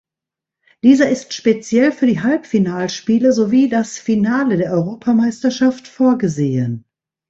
[0.83, 6.85] Dieser ist speziell für die Halbfinalspiele sowie das Finale der Europameisterschaft vorgesehen.